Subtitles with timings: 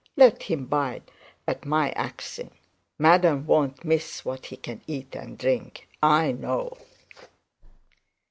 [0.17, 1.11] Let him bide
[1.47, 2.49] at my axing.
[2.97, 6.75] Madam won't miss what he can eat and drink, I know.'